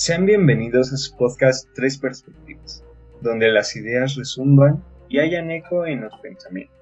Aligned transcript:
Sean 0.00 0.26
bienvenidos 0.26 0.92
a 0.92 0.96
su 0.96 1.16
podcast 1.16 1.68
Tres 1.74 1.98
Perspectivas, 1.98 2.84
donde 3.20 3.48
las 3.48 3.74
ideas 3.74 4.14
resumban 4.14 4.80
y 5.08 5.18
hayan 5.18 5.50
eco 5.50 5.86
en 5.86 6.02
los 6.02 6.14
pensamientos. 6.22 6.78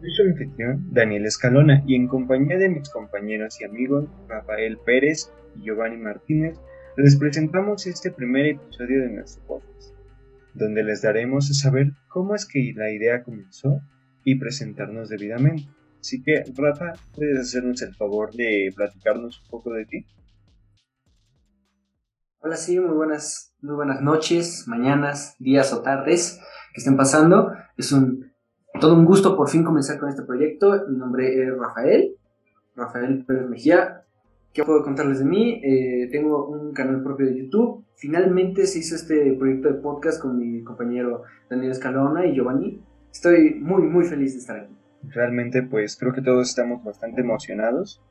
Soy 0.00 0.10
su 0.10 0.22
anfitrión, 0.22 0.88
Daniel 0.90 1.26
Escalona, 1.26 1.84
y 1.86 1.96
en 1.96 2.08
compañía 2.08 2.56
de 2.56 2.70
mis 2.70 2.88
compañeros 2.88 3.60
y 3.60 3.64
amigos 3.64 4.06
Rafael 4.26 4.78
Pérez 4.86 5.30
y 5.54 5.64
Giovanni 5.64 5.98
Martínez, 5.98 6.56
les 6.96 7.14
presentamos 7.16 7.86
este 7.86 8.10
primer 8.10 8.46
episodio 8.46 9.02
de 9.02 9.10
nuestro 9.10 9.44
podcast, 9.46 9.94
donde 10.54 10.82
les 10.82 11.02
daremos 11.02 11.50
a 11.50 11.52
saber 11.52 11.92
cómo 12.08 12.34
es 12.34 12.46
que 12.46 12.72
la 12.74 12.90
idea 12.90 13.22
comenzó 13.22 13.82
y 14.24 14.36
presentarnos 14.36 15.10
debidamente. 15.10 15.68
Así 16.00 16.22
que, 16.22 16.42
Rafa, 16.56 16.94
¿puedes 17.14 17.38
hacernos 17.38 17.82
el 17.82 17.94
favor 17.94 18.32
de 18.32 18.72
platicarnos 18.74 19.42
un 19.42 19.48
poco 19.50 19.74
de 19.74 19.84
ti? 19.84 20.06
Hola, 22.46 22.56
sí, 22.56 22.78
muy 22.78 22.94
buenas, 22.94 23.54
muy 23.62 23.74
buenas 23.74 24.02
noches, 24.02 24.68
mañanas, 24.68 25.34
días 25.38 25.72
o 25.72 25.80
tardes 25.80 26.38
que 26.74 26.82
estén 26.82 26.94
pasando. 26.94 27.54
Es 27.78 27.90
un 27.90 28.32
todo 28.78 28.92
un 28.92 29.06
gusto 29.06 29.34
por 29.34 29.48
fin 29.48 29.64
comenzar 29.64 29.98
con 29.98 30.10
este 30.10 30.24
proyecto. 30.24 30.84
Mi 30.90 30.98
nombre 30.98 31.42
es 31.42 31.56
Rafael, 31.56 32.16
Rafael 32.76 33.24
Pérez 33.24 33.48
Mejía. 33.48 34.02
¿Qué 34.52 34.62
puedo 34.62 34.82
contarles 34.82 35.20
de 35.20 35.24
mí? 35.24 35.62
Eh, 35.64 36.10
tengo 36.12 36.46
un 36.46 36.74
canal 36.74 37.02
propio 37.02 37.24
de 37.24 37.38
YouTube. 37.38 37.82
Finalmente 37.96 38.66
se 38.66 38.80
hizo 38.80 38.94
este 38.94 39.32
proyecto 39.38 39.68
de 39.68 39.80
podcast 39.80 40.20
con 40.20 40.36
mi 40.36 40.62
compañero 40.64 41.22
Daniel 41.48 41.72
Escalona 41.72 42.26
y 42.26 42.34
Giovanni. 42.34 42.78
Estoy 43.10 43.54
muy, 43.54 43.84
muy 43.84 44.04
feliz 44.04 44.34
de 44.34 44.40
estar 44.40 44.58
aquí. 44.58 44.76
Realmente, 45.14 45.62
pues 45.62 45.96
creo 45.96 46.12
que 46.12 46.20
todos 46.20 46.50
estamos 46.50 46.84
bastante 46.84 47.22
emocionados. 47.22 48.02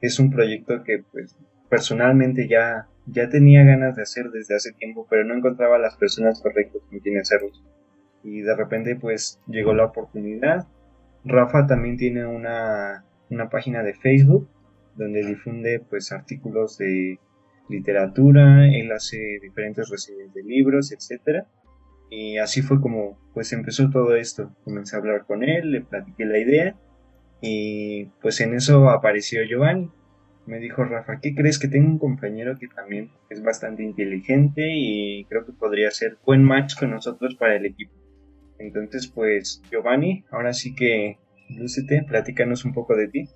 Es 0.00 0.18
un 0.18 0.30
proyecto 0.30 0.82
que, 0.84 1.04
pues, 1.12 1.36
personalmente 1.68 2.48
ya 2.48 2.88
ya 3.06 3.28
tenía 3.28 3.64
ganas 3.64 3.96
de 3.96 4.02
hacer 4.02 4.30
desde 4.30 4.56
hace 4.56 4.72
tiempo, 4.72 5.06
pero 5.08 5.24
no 5.24 5.34
encontraba 5.34 5.78
las 5.78 5.96
personas 5.96 6.40
correctas 6.40 6.82
con 6.88 7.00
quienes 7.00 7.30
hacerlo. 7.30 7.50
Y 8.22 8.40
de 8.40 8.56
repente 8.56 8.96
pues 8.96 9.40
llegó 9.46 9.74
la 9.74 9.86
oportunidad. 9.86 10.66
Rafa 11.24 11.66
también 11.66 11.96
tiene 11.96 12.26
una, 12.26 13.04
una 13.30 13.50
página 13.50 13.82
de 13.82 13.94
Facebook 13.94 14.48
donde 14.96 15.24
difunde 15.24 15.80
pues 15.80 16.12
artículos 16.12 16.78
de 16.78 17.18
literatura, 17.68 18.68
él 18.68 18.92
hace 18.92 19.38
diferentes 19.42 19.88
reseñas 19.90 20.32
de 20.32 20.42
libros, 20.42 20.92
etc. 20.92 21.44
Y 22.10 22.38
así 22.38 22.62
fue 22.62 22.80
como 22.80 23.18
pues 23.34 23.52
empezó 23.52 23.90
todo 23.90 24.16
esto. 24.16 24.54
Comencé 24.64 24.96
a 24.96 25.00
hablar 25.00 25.26
con 25.26 25.42
él, 25.42 25.72
le 25.72 25.80
platiqué 25.82 26.24
la 26.24 26.38
idea 26.38 26.76
y 27.40 28.06
pues 28.22 28.40
en 28.40 28.54
eso 28.54 28.88
apareció 28.88 29.42
Giovanni 29.44 29.90
me 30.46 30.58
dijo 30.58 30.84
Rafa, 30.84 31.20
¿qué 31.20 31.34
crees 31.34 31.58
que 31.58 31.68
tengo 31.68 31.88
un 31.88 31.98
compañero 31.98 32.56
que 32.58 32.68
también 32.68 33.10
es 33.30 33.42
bastante 33.42 33.82
inteligente 33.82 34.72
y 34.74 35.24
creo 35.24 35.44
que 35.46 35.52
podría 35.52 35.90
ser 35.90 36.18
buen 36.24 36.42
match 36.42 36.78
con 36.78 36.90
nosotros 36.90 37.34
para 37.36 37.56
el 37.56 37.66
equipo? 37.66 37.92
Entonces, 38.58 39.08
pues, 39.08 39.62
Giovanni, 39.70 40.24
ahora 40.30 40.52
sí 40.52 40.74
que 40.74 41.18
lúcete, 41.48 42.04
platícanos 42.06 42.64
un 42.64 42.72
poco 42.72 42.96
de 42.96 43.08
ti. 43.08 43.28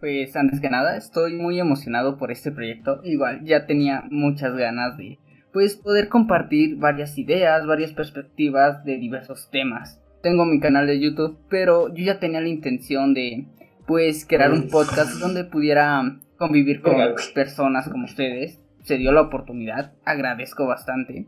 Pues 0.00 0.34
antes 0.36 0.60
que 0.60 0.70
nada, 0.70 0.96
estoy 0.96 1.34
muy 1.34 1.60
emocionado 1.60 2.16
por 2.16 2.30
este 2.30 2.50
proyecto. 2.50 3.00
Igual, 3.04 3.44
ya 3.44 3.66
tenía 3.66 4.04
muchas 4.10 4.56
ganas 4.56 4.96
de 4.96 5.18
pues 5.52 5.76
poder 5.76 6.08
compartir 6.08 6.76
varias 6.76 7.18
ideas, 7.18 7.66
varias 7.66 7.92
perspectivas 7.92 8.84
de 8.84 8.98
diversos 8.98 9.50
temas. 9.50 10.00
Tengo 10.22 10.44
mi 10.44 10.60
canal 10.60 10.86
de 10.86 11.00
YouTube, 11.00 11.38
pero 11.48 11.92
yo 11.92 12.04
ya 12.04 12.20
tenía 12.20 12.40
la 12.40 12.48
intención 12.48 13.14
de 13.14 13.46
pues 13.86 14.24
crear 14.24 14.52
un 14.52 14.68
podcast 14.68 15.18
donde 15.18 15.44
pudiera 15.44 16.20
convivir 16.40 16.80
con 16.80 16.96
personas 17.34 17.86
como 17.90 18.06
ustedes. 18.06 18.58
Se 18.82 18.96
dio 18.96 19.12
la 19.12 19.20
oportunidad, 19.20 19.92
agradezco 20.06 20.66
bastante. 20.66 21.26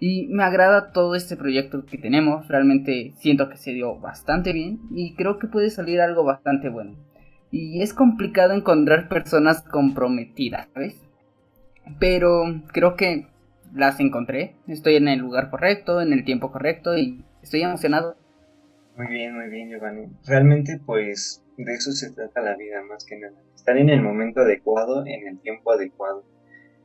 Y 0.00 0.26
me 0.28 0.42
agrada 0.42 0.90
todo 0.92 1.14
este 1.14 1.36
proyecto 1.36 1.84
que 1.84 1.98
tenemos, 1.98 2.48
realmente 2.48 3.12
siento 3.18 3.50
que 3.50 3.58
se 3.58 3.74
dio 3.74 3.98
bastante 3.98 4.54
bien 4.54 4.80
y 4.90 5.14
creo 5.14 5.38
que 5.38 5.48
puede 5.48 5.68
salir 5.68 6.00
algo 6.00 6.24
bastante 6.24 6.70
bueno. 6.70 6.96
Y 7.50 7.82
es 7.82 7.92
complicado 7.92 8.54
encontrar 8.54 9.08
personas 9.08 9.62
comprometidas, 9.62 10.68
¿sabes? 10.72 11.02
Pero 11.98 12.62
creo 12.72 12.96
que 12.96 13.26
las 13.74 14.00
encontré, 14.00 14.54
estoy 14.66 14.96
en 14.96 15.08
el 15.08 15.18
lugar 15.18 15.50
correcto, 15.50 16.00
en 16.00 16.14
el 16.14 16.24
tiempo 16.24 16.50
correcto 16.52 16.96
y 16.96 17.22
estoy 17.42 17.62
emocionado. 17.62 18.16
Muy 18.98 19.06
bien, 19.06 19.36
muy 19.36 19.48
bien, 19.48 19.70
Giovanni. 19.70 20.08
Realmente 20.26 20.80
pues 20.84 21.42
de 21.56 21.72
eso 21.72 21.92
se 21.92 22.10
trata 22.10 22.42
la 22.42 22.56
vida 22.56 22.82
más 22.82 23.04
que 23.04 23.16
nada 23.16 23.40
estar 23.54 23.76
en 23.76 23.90
el 23.90 24.02
momento 24.02 24.40
adecuado, 24.40 25.04
en 25.06 25.28
el 25.28 25.40
tiempo 25.40 25.72
adecuado. 25.72 26.24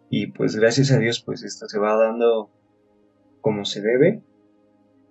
Y 0.09 0.27
pues 0.27 0.55
gracias 0.55 0.91
a 0.91 0.99
Dios, 0.99 1.23
pues 1.25 1.43
esto 1.43 1.67
se 1.67 1.79
va 1.79 1.95
dando 1.95 2.51
como 3.41 3.63
se 3.65 3.81
debe. 3.81 4.21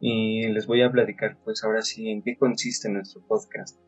Y 0.00 0.48
les 0.48 0.66
voy 0.66 0.82
a 0.82 0.92
platicar 0.92 1.38
pues 1.44 1.64
ahora 1.64 1.82
sí 1.82 2.08
en 2.08 2.22
qué 2.22 2.36
consiste 2.36 2.88
nuestro 2.88 3.22
podcast. 3.26 3.80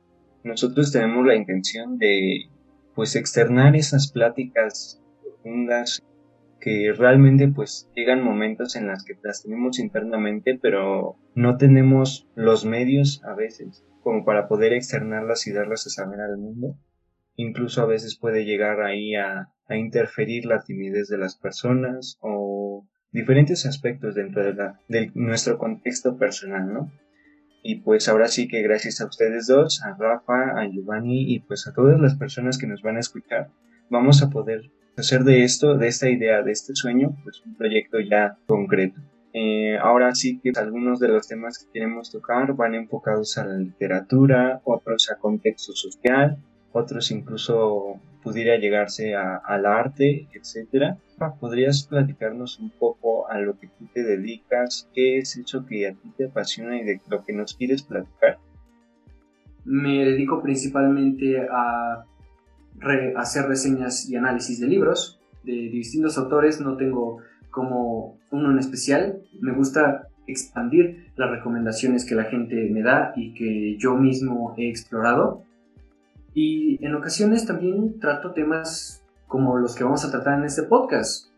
Nosotros 0.42 0.92
tenemos 0.92 1.26
la 1.26 1.36
intención 1.36 1.98
de 1.98 2.48
pues 2.94 3.16
externar 3.16 3.76
esas 3.76 4.10
pláticas 4.10 5.02
profundas 5.22 6.02
que 6.64 6.94
realmente 6.96 7.46
pues 7.48 7.90
llegan 7.94 8.24
momentos 8.24 8.74
en 8.74 8.86
las 8.86 9.04
que 9.04 9.18
las 9.22 9.42
tenemos 9.42 9.78
internamente 9.78 10.58
pero 10.60 11.16
no 11.34 11.58
tenemos 11.58 12.26
los 12.34 12.64
medios 12.64 13.22
a 13.24 13.34
veces 13.34 13.84
como 14.02 14.24
para 14.24 14.48
poder 14.48 14.72
externarlas 14.72 15.46
y 15.46 15.52
darlas 15.52 15.86
a 15.86 15.90
saber 15.90 16.20
al 16.20 16.38
mundo 16.38 16.78
incluso 17.36 17.82
a 17.82 17.86
veces 17.86 18.16
puede 18.16 18.44
llegar 18.44 18.80
ahí 18.80 19.14
a, 19.14 19.50
interferir 19.70 20.44
la 20.44 20.60
timidez 20.62 21.08
de 21.08 21.16
las 21.16 21.36
personas 21.36 22.18
o 22.20 22.86
diferentes 23.12 23.64
aspectos 23.64 24.14
dentro 24.14 24.44
de, 24.44 24.52
la, 24.52 24.78
de 24.88 25.10
nuestro 25.14 25.56
contexto 25.56 26.18
personal, 26.18 26.70
¿no? 26.70 26.92
Y 27.62 27.76
pues 27.76 28.08
ahora 28.10 28.28
sí 28.28 28.46
que 28.46 28.60
gracias 28.60 29.00
a 29.00 29.06
ustedes 29.06 29.46
dos, 29.46 29.82
a 29.82 29.96
Rafa, 29.96 30.60
a 30.60 30.68
Giovanni 30.68 31.32
y 31.32 31.40
pues 31.40 31.66
a 31.66 31.72
todas 31.72 31.98
las 31.98 32.14
personas 32.16 32.58
que 32.58 32.66
nos 32.66 32.82
van 32.82 32.98
a 32.98 33.00
escuchar, 33.00 33.48
vamos 33.88 34.22
a 34.22 34.28
poder 34.28 34.70
hacer 34.96 35.24
de 35.24 35.44
esto, 35.44 35.76
de 35.76 35.88
esta 35.88 36.08
idea, 36.08 36.42
de 36.42 36.52
este 36.52 36.74
sueño, 36.74 37.16
pues 37.22 37.42
un 37.44 37.54
proyecto 37.54 38.00
ya 38.00 38.36
concreto. 38.46 39.00
Eh, 39.32 39.76
ahora 39.78 40.14
sí 40.14 40.38
que 40.38 40.52
algunos 40.54 41.00
de 41.00 41.08
los 41.08 41.26
temas 41.26 41.58
que 41.58 41.70
queremos 41.72 42.10
tocar 42.10 42.54
van 42.54 42.74
enfocados 42.74 43.36
a 43.36 43.44
la 43.44 43.56
literatura, 43.56 44.60
otros 44.64 45.10
a 45.10 45.16
contexto 45.16 45.72
social, 45.72 46.38
otros 46.72 47.10
incluso 47.10 48.00
pudiera 48.22 48.56
llegarse 48.56 49.14
al 49.14 49.66
arte, 49.66 50.28
etcétera. 50.32 50.98
¿Podrías 51.40 51.86
platicarnos 51.86 52.58
un 52.58 52.70
poco 52.70 53.28
a 53.28 53.38
lo 53.38 53.58
que 53.58 53.68
tú 53.68 53.86
te 53.92 54.02
dedicas? 54.02 54.88
¿Qué 54.94 55.18
es 55.18 55.36
eso 55.36 55.66
que 55.66 55.88
a 55.88 55.92
ti 55.92 56.12
te 56.16 56.26
apasiona 56.26 56.80
y 56.80 56.84
de 56.84 57.00
lo 57.08 57.24
que 57.24 57.32
nos 57.32 57.54
quieres 57.54 57.82
platicar? 57.82 58.38
Me 59.64 60.04
dedico 60.04 60.42
principalmente 60.42 61.46
a 61.50 62.04
hacer 63.16 63.46
reseñas 63.46 64.08
y 64.08 64.16
análisis 64.16 64.60
de 64.60 64.66
libros 64.66 65.20
de 65.42 65.52
distintos 65.52 66.18
autores. 66.18 66.60
No 66.60 66.76
tengo 66.76 67.18
como 67.50 68.18
uno 68.30 68.50
en 68.50 68.58
especial. 68.58 69.22
Me 69.40 69.52
gusta 69.52 70.08
expandir 70.26 71.12
las 71.16 71.30
recomendaciones 71.30 72.04
que 72.04 72.14
la 72.14 72.24
gente 72.24 72.68
me 72.70 72.82
da 72.82 73.12
y 73.16 73.34
que 73.34 73.76
yo 73.78 73.94
mismo 73.94 74.54
he 74.56 74.68
explorado 74.68 75.44
y 76.34 76.84
en 76.84 76.94
ocasiones 76.96 77.46
también 77.46 78.00
trato 78.00 78.32
temas 78.32 79.04
como 79.28 79.56
los 79.56 79.76
que 79.76 79.84
vamos 79.84 80.04
a 80.04 80.10
tratar 80.10 80.40
en 80.40 80.44
este 80.44 80.64
podcast. 80.64 81.28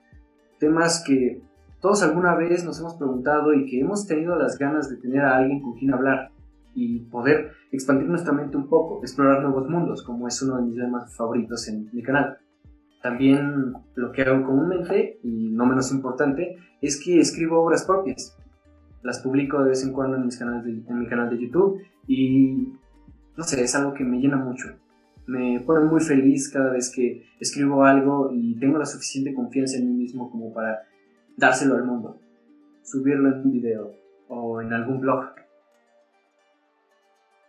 Temas 0.59 1.05
que 1.07 1.43
todos 1.83 2.03
alguna 2.03 2.35
vez 2.35 2.65
nos 2.65 2.81
hemos 2.81 2.95
preguntado 2.95 3.53
y 3.53 3.67
que 3.67 3.81
hemos 3.81 4.07
tenido 4.07 4.37
las 4.37 4.59
ganas 4.59 4.89
de 4.89 4.97
tener 4.97 5.21
a 5.21 5.37
alguien 5.37 5.61
con 5.61 5.75
quien 5.75 5.93
hablar 5.93 6.31
y 6.77 7.01
poder 7.01 7.51
expandir 7.73 8.09
nuestra 8.09 8.33
mente 8.33 8.57
un 8.57 8.69
poco, 8.69 9.01
explorar 9.03 9.43
nuevos 9.43 9.69
mundos, 9.69 10.05
como 10.05 10.29
es 10.29 10.41
uno 10.43 10.59
de 10.59 10.63
mis 10.63 10.77
temas 10.77 11.17
favoritos 11.17 11.67
en 11.67 11.91
mi 11.93 12.03
canal. 12.03 12.39
También 13.03 13.73
lo 13.97 14.13
que 14.13 14.23
hago 14.23 14.47
comúnmente, 14.47 15.19
y 15.25 15.51
no 15.51 15.67
menos 15.67 15.91
importante, 15.91 16.57
es 16.81 17.03
que 17.03 17.19
escribo 17.19 17.61
obras 17.61 17.85
propias. 17.85 18.37
Las 19.03 19.21
publico 19.21 19.63
de 19.65 19.71
vez 19.71 19.85
en 19.85 19.93
cuando 19.93 20.17
en, 20.17 20.27
mis 20.27 20.39
canales 20.39 20.65
en 20.67 20.99
mi 20.99 21.09
canal 21.09 21.31
de 21.31 21.41
YouTube 21.41 21.81
y 22.07 22.73
no 23.37 23.43
sé, 23.43 23.63
es 23.63 23.75
algo 23.75 23.95
que 23.95 24.05
me 24.05 24.19
llena 24.19 24.37
mucho 24.37 24.69
me 25.27 25.61
pone 25.61 25.85
muy 25.85 26.01
feliz 26.01 26.49
cada 26.49 26.71
vez 26.71 26.93
que 26.95 27.25
escribo 27.41 27.85
algo 27.85 28.31
y 28.33 28.59
tengo 28.59 28.79
la 28.79 28.87
suficiente 28.87 29.35
confianza 29.35 29.77
en 29.77 29.89
mí 29.89 29.95
mismo 29.95 30.31
como 30.31 30.53
para 30.53 30.85
dárselo 31.37 31.75
al 31.75 31.85
mundo, 31.85 32.19
subirlo 32.83 33.29
en 33.29 33.41
un 33.41 33.53
video 33.53 33.93
o 34.29 34.61
en 34.61 34.73
algún 34.73 35.01
blog. 35.01 35.35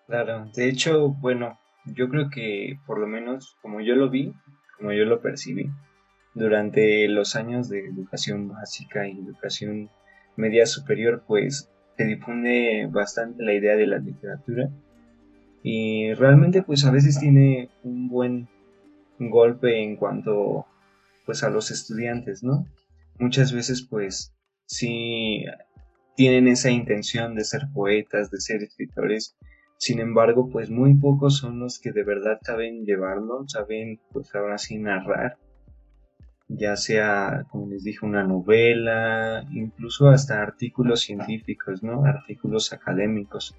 Claro, 0.07 0.49
de 0.55 0.69
hecho, 0.69 1.09
bueno, 1.09 1.59
yo 1.85 2.09
creo 2.09 2.29
que 2.29 2.79
por 2.85 2.99
lo 2.99 3.07
menos 3.07 3.57
como 3.61 3.81
yo 3.81 3.95
lo 3.95 4.09
vi, 4.09 4.33
como 4.77 4.93
yo 4.93 5.05
lo 5.05 5.21
percibí, 5.21 5.69
durante 6.33 7.07
los 7.07 7.35
años 7.35 7.69
de 7.69 7.85
educación 7.85 8.47
básica 8.47 9.07
y 9.07 9.11
educación 9.11 9.89
media 10.35 10.65
superior, 10.65 11.23
pues 11.27 11.69
se 11.97 12.05
difunde 12.05 12.87
bastante 12.91 13.43
la 13.43 13.53
idea 13.53 13.75
de 13.75 13.87
la 13.87 13.97
literatura 13.97 14.69
y 15.63 16.13
realmente 16.13 16.61
pues 16.61 16.85
a 16.85 16.91
veces 16.91 17.19
tiene 17.19 17.69
un 17.83 18.07
buen 18.07 18.47
golpe 19.19 19.83
en 19.83 19.95
cuanto 19.95 20.65
pues 21.25 21.43
a 21.43 21.49
los 21.49 21.71
estudiantes, 21.71 22.43
¿no? 22.43 22.65
muchas 23.19 23.51
veces 23.51 23.85
pues 23.89 24.33
sí 24.65 25.45
tienen 26.15 26.47
esa 26.47 26.69
intención 26.69 27.35
de 27.35 27.43
ser 27.43 27.63
poetas, 27.73 28.31
de 28.31 28.39
ser 28.39 28.63
escritores, 28.63 29.35
sin 29.77 29.99
embargo 29.99 30.49
pues 30.49 30.69
muy 30.69 30.95
pocos 30.95 31.37
son 31.37 31.59
los 31.59 31.79
que 31.79 31.91
de 31.91 32.03
verdad 32.03 32.39
saben 32.41 32.85
llevarlo, 32.85 33.47
saben 33.47 33.99
pues 34.11 34.33
ahora 34.35 34.57
sí 34.57 34.77
narrar, 34.77 35.37
ya 36.47 36.75
sea 36.75 37.45
como 37.49 37.67
les 37.67 37.83
dije 37.83 38.05
una 38.05 38.23
novela, 38.23 39.45
incluso 39.51 40.09
hasta 40.09 40.41
artículos 40.41 41.01
científicos, 41.01 41.83
¿no? 41.83 42.05
Artículos 42.05 42.73
académicos. 42.73 43.55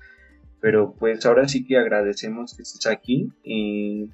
Pero 0.61 0.93
pues 0.93 1.25
ahora 1.25 1.47
sí 1.47 1.65
que 1.65 1.79
agradecemos 1.79 2.57
que 2.57 2.63
estés 2.63 2.87
aquí 2.87 3.33
y 3.45 4.11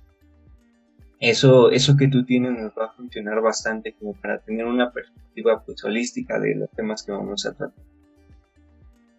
eso, 1.21 1.71
eso 1.71 1.97
que 1.97 2.09
tú 2.09 2.25
tienes 2.25 2.53
nos 2.53 2.73
va 2.73 2.87
a 2.87 2.93
funcionar 2.93 3.41
bastante 3.41 3.95
como 3.95 4.13
para 4.13 4.39
tener 4.41 4.67
una 4.67 4.93
perspectiva 4.93 5.63
pues 5.65 5.83
holística 5.85 6.39
de 6.39 6.55
los 6.55 6.71
temas 6.71 7.03
que 7.03 7.13
vamos 7.13 7.47
a 7.47 7.55
tratar. 7.55 7.83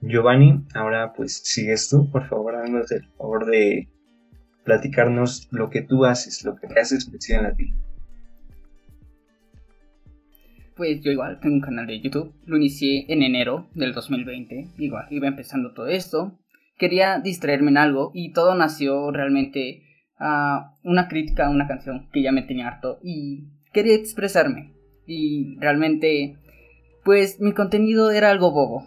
Giovanni, 0.02 0.64
ahora 0.76 1.14
pues 1.14 1.42
sigues 1.44 1.90
tú, 1.90 2.12
por 2.12 2.28
favor, 2.28 2.45
haznos 2.66 2.92
el 2.92 3.06
favor 3.18 3.46
de 3.46 3.88
platicarnos 4.64 5.48
lo 5.52 5.70
que 5.70 5.82
tú 5.82 6.06
haces, 6.06 6.44
lo 6.44 6.56
que 6.56 6.68
te 6.68 6.80
hace 6.80 6.98
especial 6.98 7.46
a 7.46 7.54
ti. 7.54 7.74
Pues 10.76 11.02
yo 11.02 11.12
igual 11.12 11.40
tengo 11.40 11.56
un 11.56 11.62
canal 11.62 11.88
de 11.88 12.02
YouTube, 12.02 12.34
lo 12.46 12.58
inicié 12.58 13.06
en 13.08 13.24
enero 13.24 13.70
del 13.76 13.94
2020, 13.94 14.72
igual 14.78 15.08
iba 15.10 15.28
empezando 15.28 15.74
todo 15.74 15.88
esto, 15.88 16.38
quería 16.78 17.20
distraerme 17.20 17.72
en 17.72 17.78
algo 17.78 18.12
y 18.14 18.34
todo 18.34 18.56
nació 18.56 19.10
realmente 19.12 19.84
a 20.20 20.76
una 20.84 21.08
crítica 21.08 21.48
a 21.48 21.50
una 21.50 21.68
canción 21.68 22.10
que 22.12 22.22
ya 22.22 22.34
me 22.34 22.42
tenía 22.42 22.68
harto 22.68 23.00
y 23.04 23.46
quería 23.72 23.96
expresarme. 23.96 24.74
Y 25.06 25.58
realmente, 25.60 26.38
pues 27.06 27.40
mi 27.40 27.54
contenido 27.54 28.12
era 28.12 28.32
algo 28.32 28.52
bobo, 28.52 28.86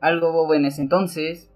algo 0.00 0.32
bobo 0.32 0.54
en 0.54 0.64
ese 0.64 0.80
entonces 0.80 1.49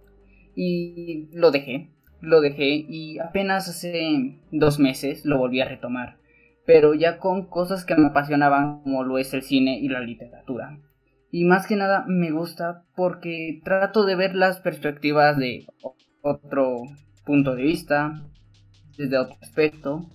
y 0.54 1.28
lo 1.32 1.50
dejé, 1.50 1.90
lo 2.20 2.40
dejé 2.40 2.84
y 2.88 3.18
apenas 3.18 3.68
hace 3.68 4.40
dos 4.50 4.78
meses 4.78 5.24
lo 5.24 5.38
volví 5.38 5.60
a 5.60 5.68
retomar, 5.68 6.18
pero 6.66 6.94
ya 6.94 7.18
con 7.18 7.46
cosas 7.46 7.84
que 7.84 7.94
me 7.94 8.06
apasionaban 8.06 8.82
como 8.82 9.04
lo 9.04 9.18
es 9.18 9.34
el 9.34 9.42
cine 9.42 9.78
y 9.78 9.88
la 9.88 10.00
literatura. 10.00 10.78
Y 11.30 11.44
más 11.44 11.66
que 11.66 11.74
nada 11.74 12.04
me 12.06 12.30
gusta 12.30 12.84
porque 12.94 13.60
trato 13.64 14.04
de 14.04 14.14
ver 14.14 14.36
las 14.36 14.60
perspectivas 14.60 15.36
de 15.36 15.66
otro 16.22 16.82
punto 17.24 17.56
de 17.56 17.62
vista, 17.64 18.22
desde 18.96 19.18
otro 19.18 19.36
aspecto. 19.42 20.10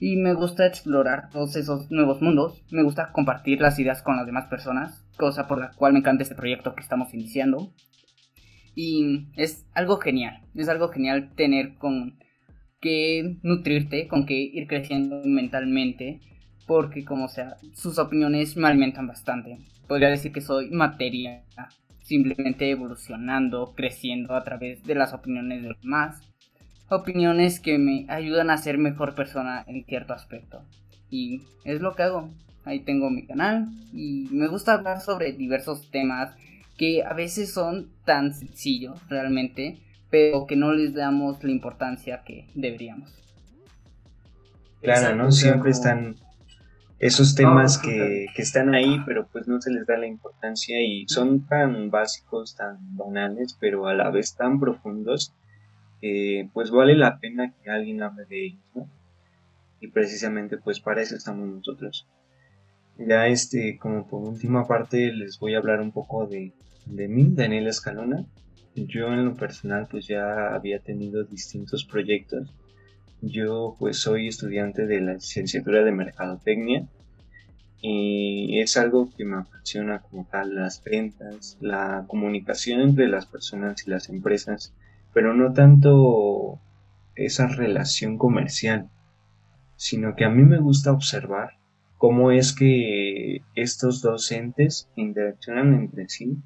Y 0.00 0.16
me 0.16 0.34
gusta 0.34 0.66
explorar 0.66 1.28
todos 1.30 1.56
esos 1.56 1.90
nuevos 1.90 2.22
mundos. 2.22 2.62
Me 2.70 2.82
gusta 2.82 3.12
compartir 3.12 3.60
las 3.60 3.78
ideas 3.78 4.02
con 4.02 4.16
las 4.16 4.26
demás 4.26 4.46
personas, 4.46 5.04
cosa 5.16 5.46
por 5.46 5.58
la 5.58 5.70
cual 5.70 5.92
me 5.92 6.00
encanta 6.00 6.22
este 6.22 6.34
proyecto 6.34 6.74
que 6.74 6.82
estamos 6.82 7.12
iniciando. 7.14 7.72
Y 8.80 9.26
es 9.34 9.66
algo 9.74 9.96
genial, 9.96 10.40
es 10.54 10.68
algo 10.68 10.90
genial 10.90 11.32
tener 11.34 11.74
con 11.78 12.16
que 12.80 13.38
nutrirte, 13.42 14.06
con 14.06 14.24
que 14.24 14.34
ir 14.40 14.68
creciendo 14.68 15.20
mentalmente, 15.24 16.20
porque 16.64 17.04
como 17.04 17.26
sea, 17.26 17.56
sus 17.74 17.98
opiniones 17.98 18.56
me 18.56 18.68
alimentan 18.68 19.08
bastante. 19.08 19.58
Podría 19.88 20.10
decir 20.10 20.30
que 20.30 20.40
soy 20.40 20.70
materia, 20.70 21.42
simplemente 22.04 22.70
evolucionando, 22.70 23.74
creciendo 23.74 24.36
a 24.36 24.44
través 24.44 24.84
de 24.84 24.94
las 24.94 25.12
opiniones 25.12 25.60
de 25.60 25.70
los 25.70 25.80
demás 25.80 26.22
opiniones 26.88 27.58
que 27.58 27.78
me 27.78 28.06
ayudan 28.08 28.48
a 28.48 28.58
ser 28.58 28.78
mejor 28.78 29.16
persona 29.16 29.64
en 29.66 29.84
cierto 29.86 30.12
aspecto. 30.12 30.62
Y 31.10 31.42
es 31.64 31.80
lo 31.80 31.96
que 31.96 32.04
hago. 32.04 32.30
Ahí 32.64 32.78
tengo 32.84 33.10
mi 33.10 33.26
canal 33.26 33.66
y 33.92 34.28
me 34.30 34.46
gusta 34.46 34.74
hablar 34.74 35.00
sobre 35.00 35.32
diversos 35.32 35.90
temas 35.90 36.36
que 36.78 37.02
a 37.04 37.12
veces 37.12 37.52
son 37.52 37.90
tan 38.06 38.32
sencillos 38.32 39.06
realmente, 39.08 39.80
pero 40.08 40.46
que 40.46 40.56
no 40.56 40.72
les 40.72 40.94
damos 40.94 41.44
la 41.44 41.50
importancia 41.50 42.22
que 42.24 42.48
deberíamos. 42.54 43.12
Claro, 44.80 45.14
¿no? 45.16 45.30
Siempre 45.30 45.70
están 45.70 46.16
esos 46.98 47.34
temas 47.34 47.76
que, 47.76 48.26
que, 48.34 48.42
están 48.42 48.74
ahí, 48.74 49.02
pero 49.04 49.28
pues 49.30 49.46
no 49.46 49.60
se 49.60 49.70
les 49.70 49.86
da 49.86 49.98
la 49.98 50.06
importancia 50.06 50.80
y 50.80 51.06
son 51.08 51.46
tan 51.46 51.90
básicos, 51.90 52.56
tan 52.56 52.96
banales, 52.96 53.58
pero 53.60 53.86
a 53.86 53.94
la 53.94 54.10
vez 54.10 54.34
tan 54.34 54.58
profundos 54.58 55.34
pues 56.52 56.70
vale 56.70 56.96
la 56.96 57.18
pena 57.18 57.52
que 57.52 57.70
alguien 57.70 58.02
hable 58.02 58.24
de 58.26 58.46
ellos, 58.46 58.64
¿no? 58.74 58.88
Y 59.80 59.88
precisamente 59.88 60.58
pues 60.58 60.80
para 60.80 61.02
eso 61.02 61.16
estamos 61.16 61.48
nosotros. 61.48 62.06
Ya 62.98 63.26
este, 63.28 63.78
como 63.78 64.06
por 64.06 64.22
última 64.22 64.66
parte 64.66 65.12
les 65.12 65.38
voy 65.38 65.54
a 65.54 65.58
hablar 65.58 65.80
un 65.80 65.92
poco 65.92 66.26
de, 66.26 66.52
de 66.88 67.08
mí, 67.08 67.28
Daniel 67.32 67.68
Escalona. 67.68 68.26
Yo 68.74 69.12
en 69.12 69.24
lo 69.24 69.34
personal 69.34 69.88
pues 69.90 70.06
ya 70.06 70.54
había 70.54 70.80
tenido 70.80 71.24
distintos 71.24 71.84
proyectos. 71.84 72.54
Yo 73.20 73.74
pues 73.78 73.98
soy 73.98 74.28
estudiante 74.28 74.86
de 74.86 75.00
la 75.00 75.14
licenciatura 75.14 75.82
de 75.82 75.92
Mercadotecnia 75.92 76.86
y 77.80 78.60
es 78.60 78.76
algo 78.76 79.10
que 79.16 79.24
me 79.24 79.38
apasiona 79.38 80.00
como 80.00 80.26
tal 80.30 80.54
las 80.54 80.82
ventas, 80.82 81.58
la 81.60 82.04
comunicación 82.08 82.80
entre 82.80 83.08
las 83.08 83.26
personas 83.26 83.86
y 83.86 83.90
las 83.90 84.08
empresas 84.08 84.74
pero 85.12 85.34
no 85.34 85.52
tanto 85.52 86.60
esa 87.16 87.48
relación 87.48 88.18
comercial, 88.18 88.88
sino 89.76 90.14
que 90.14 90.24
a 90.24 90.30
mí 90.30 90.42
me 90.42 90.60
gusta 90.60 90.92
observar 90.92 91.58
cómo 91.96 92.30
es 92.30 92.54
que 92.54 93.42
estos 93.54 94.00
dos 94.00 94.30
entes 94.30 94.88
interaccionan 94.96 95.74
entre 95.74 96.08
sí. 96.08 96.36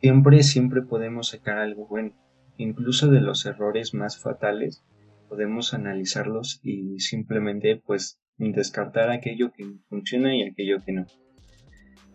Siempre, 0.00 0.42
siempre 0.42 0.82
podemos 0.82 1.28
sacar 1.28 1.58
algo 1.58 1.86
bueno. 1.86 2.12
Incluso 2.56 3.08
de 3.08 3.20
los 3.20 3.46
errores 3.46 3.94
más 3.94 4.18
fatales, 4.18 4.82
podemos 5.28 5.74
analizarlos 5.74 6.60
y 6.62 6.98
simplemente 7.00 7.76
pues 7.76 8.18
descartar 8.36 9.10
aquello 9.10 9.52
que 9.52 9.66
funciona 9.88 10.34
y 10.34 10.42
aquello 10.42 10.78
que 10.84 10.92
no. 10.92 11.06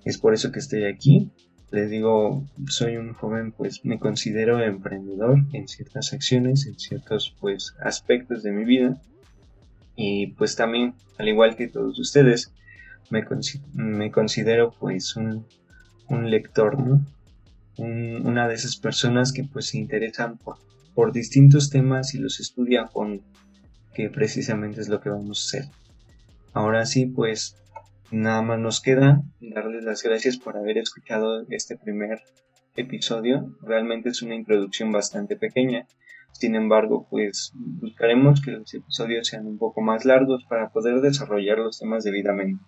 Es 0.03 0.17
por 0.17 0.33
eso 0.33 0.51
que 0.51 0.59
estoy 0.59 0.85
aquí 0.85 1.31
les 1.75 1.89
digo, 1.89 2.45
soy 2.67 2.95
un 2.97 3.13
joven, 3.13 3.51
pues 3.51 3.83
me 3.83 3.99
considero 3.99 4.61
emprendedor 4.61 5.39
en 5.51 5.67
ciertas 5.67 6.13
acciones, 6.13 6.65
en 6.67 6.79
ciertos 6.79 7.35
pues 7.39 7.75
aspectos 7.81 8.43
de 8.43 8.51
mi 8.51 8.63
vida. 8.65 9.01
Y 9.95 10.27
pues 10.33 10.55
también, 10.55 10.93
al 11.17 11.27
igual 11.27 11.55
que 11.55 11.67
todos 11.67 11.99
ustedes, 11.99 12.53
me, 13.09 14.11
considero 14.11 14.71
pues 14.79 15.15
un, 15.15 15.45
un 16.07 16.29
lector, 16.29 16.79
¿no? 16.79 17.05
Una 17.77 18.47
de 18.47 18.55
esas 18.55 18.77
personas 18.77 19.33
que 19.33 19.43
pues 19.43 19.67
se 19.67 19.77
interesan 19.77 20.37
por, 20.37 21.11
distintos 21.11 21.69
temas 21.69 22.13
y 22.13 22.19
los 22.19 22.39
estudia 22.39 22.83
a 22.83 22.87
fondo, 22.87 23.23
que 23.93 24.09
precisamente 24.09 24.81
es 24.81 24.87
lo 24.87 25.01
que 25.01 25.09
vamos 25.09 25.41
a 25.41 25.59
hacer. 25.59 25.71
Ahora 26.53 26.85
sí, 26.85 27.05
pues 27.05 27.57
Nada 28.11 28.43
más 28.43 28.59
nos 28.59 28.81
queda 28.81 29.23
darles 29.39 29.83
las 29.83 30.03
gracias 30.03 30.37
por 30.37 30.57
haber 30.57 30.77
escuchado 30.77 31.43
este 31.49 31.75
primer 31.75 32.21
episodio. 32.75 33.57
Realmente 33.61 34.09
es 34.09 34.21
una 34.21 34.35
introducción 34.35 34.91
bastante 34.91 35.35
pequeña. 35.35 35.87
Sin 36.31 36.55
embargo, 36.55 37.07
pues 37.09 37.51
buscaremos 37.55 38.41
que 38.41 38.51
los 38.51 38.71
episodios 38.73 39.27
sean 39.27 39.47
un 39.47 39.57
poco 39.57 39.81
más 39.81 40.05
largos 40.05 40.45
para 40.45 40.69
poder 40.69 41.01
desarrollar 41.01 41.57
los 41.57 41.79
temas 41.79 42.03
debidamente. 42.03 42.63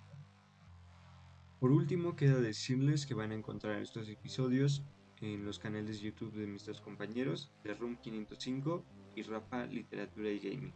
Por 1.60 1.72
último, 1.72 2.16
queda 2.16 2.40
decirles 2.40 3.06
que 3.06 3.14
van 3.14 3.32
a 3.32 3.36
encontrar 3.36 3.80
estos 3.82 4.10
episodios 4.10 4.84
en 5.22 5.46
los 5.46 5.60
canales 5.60 6.02
YouTube 6.02 6.34
de 6.34 6.48
mis 6.48 6.66
dos 6.66 6.82
compañeros, 6.82 7.52
de 7.64 7.74
Room 7.74 7.98
505 7.98 8.84
y 9.16 9.24
Rapa 9.24 9.66
Literatura 9.66 10.30
y 10.30 10.40
Gaming. 10.40 10.74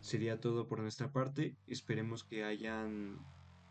Sería 0.00 0.40
todo 0.40 0.68
por 0.68 0.80
nuestra 0.80 1.10
parte. 1.12 1.56
Esperemos 1.66 2.24
que 2.24 2.44
hayan 2.44 3.18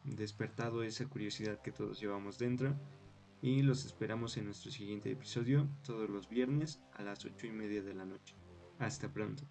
despertado 0.04 0.84
esa 0.84 1.08
curiosidad 1.08 1.62
que 1.62 1.72
todos 1.72 2.00
llevamos 2.00 2.38
dentro. 2.38 2.76
Y 3.42 3.62
los 3.62 3.86
esperamos 3.86 4.38
en 4.38 4.46
nuestro 4.46 4.72
siguiente 4.72 5.12
episodio 5.12 5.68
todos 5.86 6.10
los 6.10 6.30
viernes 6.30 6.82
a 6.94 7.04
las 7.04 7.26
8 7.26 7.48
y 7.48 7.52
media 7.52 7.84
de 7.84 7.94
la 7.94 8.06
noche. 8.06 8.36
Hasta 8.80 9.12
pronto. 9.12 9.44